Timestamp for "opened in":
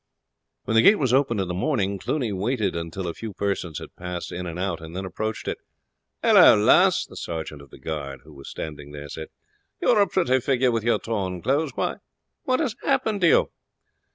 1.13-1.47